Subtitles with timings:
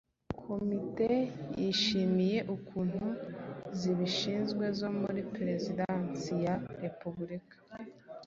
[0.43, 1.11] Komite
[1.61, 3.05] yishimiye ukuntu
[3.79, 7.57] zibishinzwe zo muri Perezidansi ya Repubulika